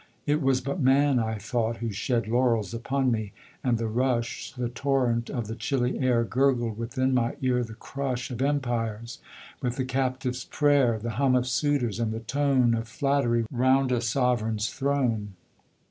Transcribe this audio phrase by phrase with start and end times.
[0.25, 4.67] It was but man, I thought, who shed Laurels upon me: and the rush The
[4.67, 9.19] torrent of the chilly air Gurgled within my ear the crush Of empires
[9.61, 14.01] with the captive's prayer The hum of suitors and the tone Of flattery 'round a
[14.01, 15.33] sovereign's throne.